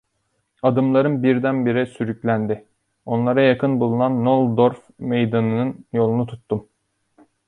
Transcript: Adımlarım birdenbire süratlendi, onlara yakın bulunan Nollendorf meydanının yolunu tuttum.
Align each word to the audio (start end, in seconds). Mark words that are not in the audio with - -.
Adımlarım 0.63 1.23
birdenbire 1.23 1.85
süratlendi, 1.85 2.65
onlara 3.05 3.41
yakın 3.41 3.79
bulunan 3.79 4.25
Nollendorf 4.25 4.81
meydanının 4.99 5.85
yolunu 5.93 6.27
tuttum. 6.27 6.69